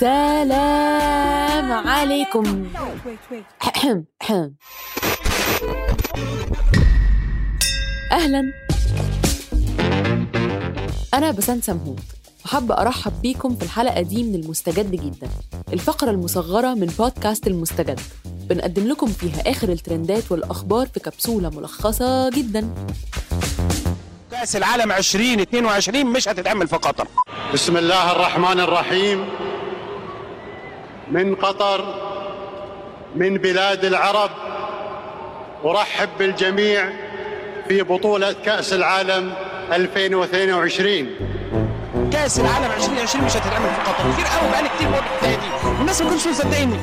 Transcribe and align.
سلام 0.00 1.72
عليكم. 1.88 2.68
أهلا. 8.12 8.52
أنا 11.14 11.30
بسنت 11.30 11.64
سمهوت. 11.64 11.98
وحابة 12.44 12.74
أرحب 12.74 13.12
بيكم 13.22 13.56
في 13.56 13.62
الحلقة 13.62 14.00
دي 14.00 14.22
من 14.22 14.34
المستجد 14.34 14.90
جدا. 14.90 15.28
الفقرة 15.72 16.10
المصغرة 16.10 16.74
من 16.74 16.86
بودكاست 16.86 17.46
المستجد. 17.46 18.00
بنقدم 18.24 18.88
لكم 18.88 19.06
فيها 19.06 19.50
آخر 19.50 19.68
الترندات 19.68 20.32
والأخبار 20.32 20.86
في 20.86 21.00
كبسولة 21.00 21.50
ملخصة 21.50 22.30
جدا. 22.30 22.74
كأس 24.30 24.56
العالم 24.56 24.92
2022 24.92 26.06
مش 26.06 26.28
هتتعمل 26.28 26.68
في 26.68 26.76
قطر. 26.76 27.08
بسم 27.54 27.76
الله 27.76 28.12
الرحمن 28.12 28.60
الرحيم. 28.60 29.24
من 31.10 31.34
قطر 31.34 31.94
من 33.16 33.36
بلاد 33.38 33.84
العرب. 33.84 34.30
أرحب 35.64 36.08
بالجميع 36.18 36.90
في 37.68 37.82
بطولة 37.82 38.32
كأس 38.32 38.72
العالم 38.72 39.32
2022 39.72 41.06
كأس 42.12 42.40
العالم 42.40 42.64
2020 42.72 43.24
مش 43.24 43.36
هتتعمل 43.36 43.68
في 43.70 43.80
قطر. 43.90 44.12
كتير 44.12 44.26
قوي 44.26 44.50
بقالي 44.50 44.68
كتير 44.76 44.88
بقول 44.90 45.02
دي 45.22 45.68
والناس 45.78 46.02
ما 46.02 46.08
كانتش 46.10 46.26
مصدقيني 46.26 46.76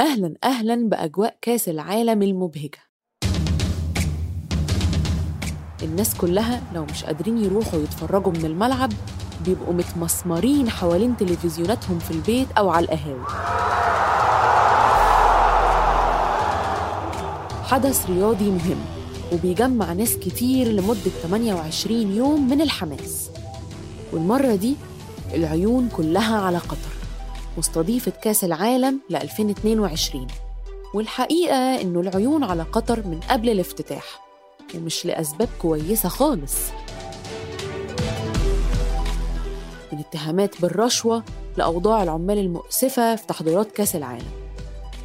أهلا 0.00 0.34
أهلا 0.44 0.88
بأجواء 0.88 1.36
كأس 1.42 1.68
العالم 1.68 2.22
المبهجة. 2.22 2.78
الناس 5.82 6.14
كلها 6.14 6.62
لو 6.74 6.84
مش 6.84 7.04
قادرين 7.04 7.38
يروحوا 7.44 7.78
يتفرجوا 7.82 8.32
من 8.32 8.44
الملعب 8.44 8.92
بيبقوا 9.46 9.74
متمسمرين 9.74 10.70
حوالين 10.70 11.16
تلفزيوناتهم 11.16 11.98
في 11.98 12.10
البيت 12.10 12.48
أو 12.58 12.70
على 12.70 12.84
القهاوي. 12.84 13.24
حدث 17.64 18.10
رياضي 18.10 18.50
مهم 18.50 18.78
وبيجمع 19.32 19.92
ناس 19.92 20.16
كتير 20.16 20.68
لمدة 20.68 21.10
28 21.22 22.16
يوم 22.16 22.48
من 22.50 22.60
الحماس. 22.60 23.30
والمرة 24.12 24.54
دي 24.54 24.76
العيون 25.34 25.88
كلها 25.96 26.40
على 26.40 26.58
قطر 26.58 26.94
مستضيفة 27.58 28.12
كأس 28.22 28.44
العالم 28.44 29.00
ل 29.10 29.16
2022 29.16 30.26
والحقيقة 30.94 31.80
إنه 31.80 32.00
العيون 32.00 32.44
على 32.44 32.62
قطر 32.62 33.06
من 33.06 33.20
قبل 33.30 33.48
الافتتاح 33.50 34.04
ومش 34.74 35.06
لأسباب 35.06 35.48
كويسة 35.62 36.08
خالص. 36.08 36.54
من 39.94 40.00
اتهامات 40.00 40.62
بالرشوة 40.62 41.22
لأوضاع 41.56 42.02
العمال 42.02 42.38
المؤسفة 42.38 43.16
في 43.16 43.26
تحضيرات 43.26 43.72
كأس 43.72 43.96
العالم. 43.96 44.26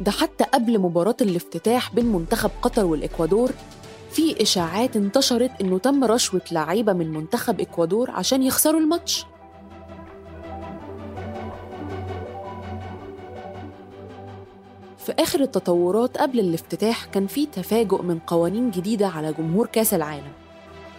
ده 0.00 0.10
حتى 0.10 0.44
قبل 0.44 0.78
مباراة 0.78 1.16
الافتتاح 1.20 1.94
بين 1.94 2.06
منتخب 2.06 2.50
قطر 2.62 2.84
والإكوادور 2.84 3.52
في 4.10 4.42
إشاعات 4.42 4.96
انتشرت 4.96 5.50
إنه 5.60 5.78
تم 5.78 6.04
رشوة 6.04 6.40
لعيبة 6.52 6.92
من 6.92 7.12
منتخب 7.12 7.60
إكوادور 7.60 8.10
عشان 8.10 8.42
يخسروا 8.42 8.80
الماتش. 8.80 9.26
في 14.98 15.12
آخر 15.18 15.40
التطورات 15.40 16.18
قبل 16.18 16.40
الافتتاح 16.40 17.04
كان 17.04 17.26
في 17.26 17.46
تفاجؤ 17.46 18.02
من 18.02 18.18
قوانين 18.18 18.70
جديدة 18.70 19.08
على 19.08 19.32
جمهور 19.32 19.66
كأس 19.66 19.94
العالم. 19.94 20.32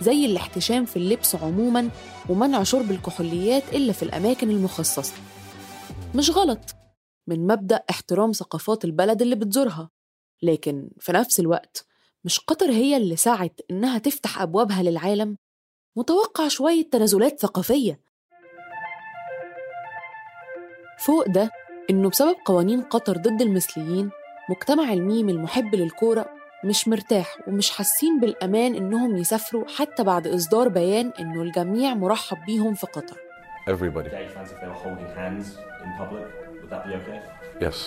زي 0.03 0.25
الاحتشام 0.25 0.85
في 0.85 0.95
اللبس 0.97 1.35
عموماً 1.35 1.89
ومنع 2.29 2.63
شرب 2.63 2.91
الكحوليات 2.91 3.63
إلا 3.73 3.93
في 3.93 4.03
الأماكن 4.03 4.49
المخصصة. 4.49 5.13
مش 6.15 6.29
غلط. 6.29 6.59
من 7.27 7.47
مبدأ 7.47 7.83
احترام 7.89 8.31
ثقافات 8.31 8.85
البلد 8.85 9.21
اللي 9.21 9.35
بتزورها. 9.35 9.89
لكن 10.41 10.89
في 10.99 11.11
نفس 11.11 11.39
الوقت 11.39 11.85
مش 12.23 12.39
قطر 12.39 12.71
هي 12.71 12.97
اللي 12.97 13.15
سعت 13.15 13.59
إنها 13.71 13.97
تفتح 13.97 14.41
أبوابها 14.41 14.83
للعالم؟ 14.83 15.37
متوقع 15.95 16.47
شوية 16.47 16.89
تنازلات 16.89 17.39
ثقافية. 17.39 17.99
فوق 20.99 21.27
ده 21.27 21.51
إنه 21.89 22.09
بسبب 22.09 22.35
قوانين 22.45 22.81
قطر 22.81 23.17
ضد 23.17 23.41
المثليين 23.41 24.09
مجتمع 24.49 24.93
الميم 24.93 25.29
المحب 25.29 25.75
للكورة 25.75 26.42
مش 26.63 26.87
مرتاح 26.87 27.37
ومش 27.47 27.71
حاسين 27.71 28.19
بالأمان 28.19 28.75
إنهم 28.75 29.17
يسافروا 29.17 29.65
حتى 29.77 30.03
بعد 30.03 30.27
إصدار 30.27 30.67
بيان 30.67 31.11
إنه 31.19 31.41
الجميع 31.41 31.93
مرحب 31.93 32.37
بيهم 32.45 32.73
في 32.73 32.87
قطر 32.87 33.17
Everybody. 33.69 34.09
gay 34.09 34.27
fans 34.35 34.49
if 34.51 34.59
they 34.61 34.67
were 34.67 34.81
holding 34.85 35.09
hands 35.21 35.45
in 35.83 35.89
public? 36.01 36.25
Would 36.61 36.69
that 36.69 36.83
be 36.87 36.93
okay? 37.01 37.19
Yes. 37.65 37.77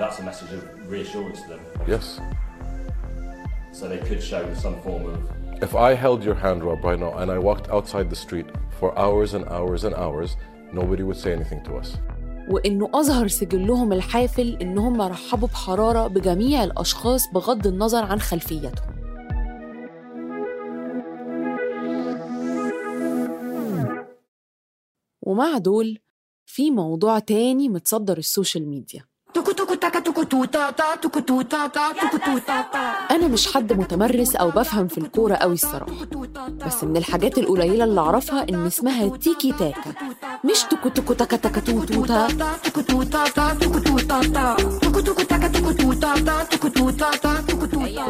That's 0.00 0.18
a 0.20 0.24
message 0.30 0.52
of 0.56 0.62
reassurance 0.94 1.38
to 1.42 1.48
them. 1.52 1.60
Yes. 1.94 2.20
So 3.72 3.82
they 3.92 3.98
could 4.08 4.22
show 4.30 4.42
some 4.64 4.76
form 4.86 5.02
of 5.12 5.18
If 5.68 5.72
I 5.74 5.90
held 6.04 6.20
your 6.28 6.34
hand, 6.44 6.58
Rob, 6.68 6.80
right 6.84 7.00
now, 7.06 7.12
and 7.20 7.28
I 7.36 7.38
walked 7.48 7.66
outside 7.76 8.06
the 8.14 8.20
street 8.26 8.46
for 8.78 8.88
hours 9.04 9.30
and 9.36 9.44
hours 9.56 9.80
and 9.86 9.94
hours, 10.04 10.30
nobody 10.80 11.02
would 11.08 11.16
say 11.24 11.30
anything 11.38 11.60
to 11.68 11.72
us. 11.82 11.88
وإنه 12.50 12.90
أظهر 12.94 13.28
سجلهم 13.28 13.92
الحافل 13.92 14.56
إنهم 14.62 15.02
رحبوا 15.02 15.48
بحرارة 15.48 16.06
بجميع 16.06 16.64
الأشخاص 16.64 17.32
بغض 17.34 17.66
النظر 17.66 18.04
عن 18.04 18.20
خلفيتهم. 18.20 18.96
ومع 25.22 25.58
دول 25.58 25.98
في 26.46 26.70
موضوع 26.70 27.18
تاني 27.18 27.68
متصدر 27.68 28.18
السوشيال 28.18 28.68
ميديا. 28.68 29.04
أنا 33.10 33.28
مش 33.28 33.54
حد 33.54 33.72
متمرس 33.72 34.36
أو 34.36 34.50
بفهم 34.50 34.88
في 34.88 34.98
الكورة 34.98 35.34
أوي 35.34 35.54
الصراحة. 35.54 35.92
بس 36.66 36.84
من 36.84 36.96
الحاجات 36.96 37.38
القليلة 37.38 37.84
اللي 37.84 38.00
أعرفها 38.00 38.48
إن 38.48 38.66
اسمها 38.66 39.16
تيكي 39.16 39.52
تاكا. 39.52 39.92
مش 40.44 40.62
توكو 40.70 40.88
توكو 40.88 41.12
تاكا 41.12 41.36
تاكا 41.36 41.60
تو 41.60 41.84
توتا 41.84 42.28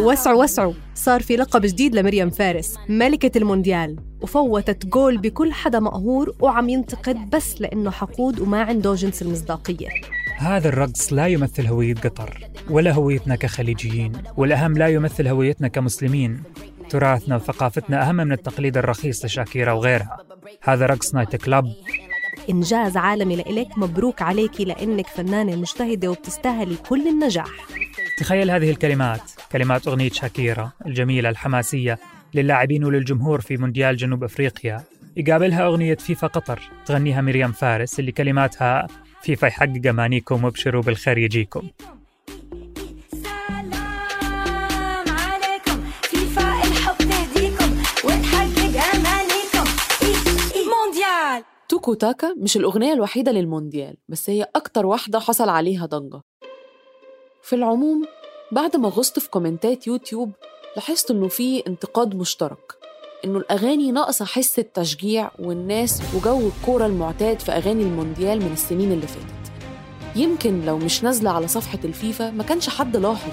وسعوا 0.00 0.42
وسعوا 0.44 0.72
صار 0.94 1.22
في 1.22 1.36
لقب 1.36 1.62
جديد 1.62 1.94
لمريم 1.94 2.30
فارس 2.30 2.74
ملكة 2.88 3.38
المونديال. 3.38 3.96
وفوتت 4.22 4.86
جول 4.86 5.18
بكل 5.18 5.52
حدا 5.52 5.80
مقهور 5.80 6.34
وعم 6.40 6.68
ينتقد 6.68 7.30
بس 7.30 7.60
لأنه 7.60 7.90
حقود 7.90 8.40
وما 8.40 8.62
عنده 8.62 8.94
جنس 8.94 9.22
المصداقية. 9.22 9.88
هذا 10.38 10.68
الرقص 10.68 11.12
لا 11.12 11.26
يمثل 11.26 11.66
هوية 11.66 11.94
قطر 11.94 12.38
ولا 12.70 12.92
هويتنا 12.92 13.36
كخليجيين 13.36 14.12
والأهم 14.36 14.72
لا 14.72 14.88
يمثل 14.88 15.28
هويتنا 15.28 15.68
كمسلمين. 15.68 16.42
تراثنا 16.90 17.36
وثقافتنا 17.36 18.08
أهم 18.08 18.16
من 18.16 18.32
التقليد 18.32 18.76
الرخيص 18.76 19.24
لشاكيرا 19.24 19.72
وغيرها. 19.72 20.18
هذا 20.62 20.86
رقص 20.86 21.14
night 21.14 21.36
club. 21.36 21.72
إنجاز 22.50 22.96
عالمي 22.96 23.36
لإلك 23.36 23.78
مبروك 23.78 24.22
عليكي 24.22 24.64
لأنك 24.64 25.06
فنانة 25.06 25.56
مجتهدة 25.56 26.08
وبتستاهلي 26.08 26.76
كل 26.88 27.08
النجاح. 27.08 27.50
تخيل 28.18 28.50
هذه 28.50 28.70
الكلمات 28.70 29.30
كلمات 29.52 29.88
أغنية 29.88 30.10
شاكيرا 30.10 30.72
الجميلة 30.86 31.28
الحماسية 31.28 31.98
للاعبين 32.34 32.84
وللجمهور 32.84 33.40
في 33.40 33.56
مونديال 33.56 33.96
جنوب 33.96 34.24
أفريقيا. 34.24 34.82
يقابلها 35.16 35.66
أغنية 35.66 35.94
فيفا 35.94 36.26
قطر 36.26 36.60
تغنيها 36.86 37.20
مريم 37.20 37.52
فارس 37.52 38.00
اللي 38.00 38.12
كلماتها 38.12 38.86
فيفا 39.26 39.46
يحقق 39.46 39.86
أمانيكم 39.88 40.44
وابشروا 40.44 40.82
بالخير 40.82 41.18
يجيكم. 41.18 41.68
توكو 51.68 51.94
تاكا 51.94 52.34
مش 52.38 52.56
الأغنية 52.56 52.92
الوحيدة 52.92 53.32
للمونديال 53.32 53.96
بس 54.08 54.30
هي 54.30 54.46
أكتر 54.56 54.86
واحدة 54.86 55.20
حصل 55.20 55.48
عليها 55.48 55.86
ضجة. 55.86 56.20
في 57.42 57.56
العموم 57.56 58.04
بعد 58.52 58.76
ما 58.76 58.88
غصت 58.88 59.18
في 59.18 59.30
كومنتات 59.30 59.86
يوتيوب 59.86 60.32
لاحظت 60.76 61.10
إنه 61.10 61.28
في 61.28 61.66
انتقاد 61.66 62.16
مشترك. 62.16 62.85
إنه 63.24 63.38
الأغاني 63.38 63.92
ناقصة 63.92 64.24
حس 64.24 64.58
التشجيع 64.58 65.30
والناس 65.38 66.02
وجو 66.14 66.48
الكورة 66.48 66.86
المعتاد 66.86 67.40
في 67.40 67.52
أغاني 67.52 67.82
المونديال 67.82 68.38
من 68.40 68.52
السنين 68.52 68.92
اللي 68.92 69.06
فاتت 69.06 69.26
يمكن 70.16 70.64
لو 70.66 70.78
مش 70.78 71.04
نازلة 71.04 71.30
على 71.30 71.48
صفحة 71.48 71.78
الفيفا 71.84 72.30
ما 72.30 72.42
كانش 72.42 72.68
حد 72.68 72.96
لاحظ 72.96 73.32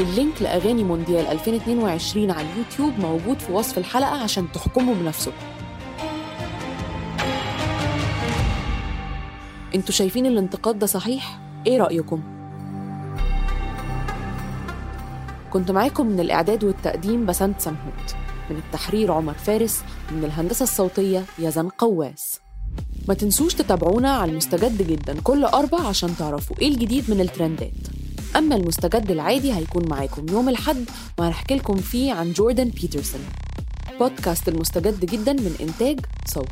اللينك 0.00 0.42
لأغاني 0.42 0.84
مونديال 0.84 1.26
2022 1.26 2.30
على 2.30 2.46
اليوتيوب 2.52 2.98
موجود 3.00 3.38
في 3.40 3.52
وصف 3.52 3.78
الحلقة 3.78 4.22
عشان 4.22 4.52
تحكموا 4.52 4.94
بنفسكم 4.94 5.32
أنتوا 9.74 9.94
شايفين 9.94 10.26
الانتقاد 10.26 10.78
ده 10.78 10.86
صحيح؟ 10.86 11.38
إيه 11.66 11.78
رأيكم؟ 11.78 12.22
كنت 15.54 15.70
معاكم 15.70 16.06
من 16.06 16.20
الإعداد 16.20 16.64
والتقديم 16.64 17.26
بسنت 17.26 17.60
سمهوت 17.60 18.14
من 18.50 18.56
التحرير 18.56 19.12
عمر 19.12 19.34
فارس 19.34 19.82
من 20.10 20.24
الهندسة 20.24 20.62
الصوتية 20.62 21.24
يزن 21.38 21.68
قواس. 21.68 22.40
ما 23.08 23.14
تنسوش 23.14 23.54
تتابعونا 23.54 24.10
على 24.10 24.30
المستجد 24.30 24.82
جدا 24.82 25.20
كل 25.20 25.44
أربع 25.44 25.80
عشان 25.88 26.16
تعرفوا 26.16 26.56
إيه 26.60 26.68
الجديد 26.68 27.10
من 27.10 27.20
الترندات. 27.20 27.72
أما 28.36 28.56
المستجد 28.56 29.10
العادي 29.10 29.52
هيكون 29.54 29.88
معاكم 29.88 30.26
يوم 30.28 30.48
الحد 30.48 30.90
وهنحكي 31.18 31.54
لكم 31.54 31.76
فيه 31.76 32.12
عن 32.12 32.32
جوردن 32.32 32.68
بيترسون. 32.68 33.20
بودكاست 33.98 34.48
المستجد 34.48 35.04
جدا 35.04 35.32
من 35.32 35.56
إنتاج 35.60 36.00
صوت. 36.26 36.48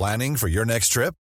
Planning 0.00 0.36
for 0.36 0.48
your 0.48 0.64
next 0.64 0.88
trip? 0.92 1.25